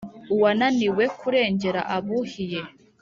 [0.33, 2.61] uwananiwe kurengera abuhiye,